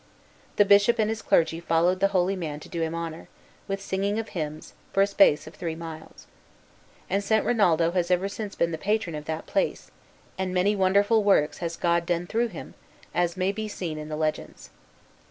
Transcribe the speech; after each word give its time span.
The 0.55 0.65
Bishop 0.65 0.97
and 0.97 1.11
his 1.11 1.21
clergy 1.21 1.59
followed 1.59 1.99
the 1.99 2.07
holy 2.07 2.35
man 2.35 2.59
to 2.61 2.69
do 2.69 2.81
him 2.81 2.95
honor, 2.95 3.27
with 3.67 3.79
singing 3.79 4.17
of 4.17 4.29
hymns, 4.29 4.73
for 4.91 5.03
a 5.03 5.05
space 5.05 5.45
of 5.45 5.53
three 5.53 5.75
miles. 5.75 6.25
And 7.07 7.23
St. 7.23 7.45
Rinaldo 7.45 7.91
has 7.91 8.09
ever 8.09 8.27
since 8.27 8.55
been 8.55 8.71
the 8.71 8.79
patron 8.79 9.13
of 9.15 9.25
that 9.25 9.45
place, 9.45 9.91
and 10.39 10.55
many 10.55 10.75
wonderful 10.75 11.23
works 11.23 11.59
has 11.59 11.77
God 11.77 12.07
done 12.07 12.25
through 12.25 12.47
him, 12.47 12.73
as 13.13 13.37
may 13.37 13.51
be 13.51 13.67
seen 13.67 13.99
in 13.99 14.09
the 14.09 14.17
legends. 14.17 14.71